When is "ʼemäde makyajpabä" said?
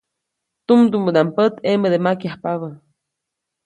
1.67-2.69